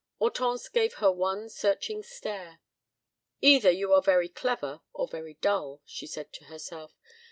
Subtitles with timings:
[0.17, 2.59] Hortense gave her one searching stare.
[3.39, 6.95] "Either you are very clever or very dull," she said to herself.